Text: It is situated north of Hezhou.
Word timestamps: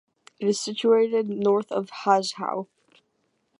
It 0.39 0.47
is 0.47 0.59
situated 0.59 1.29
north 1.29 1.71
of 1.71 1.91
Hezhou. 1.91 2.65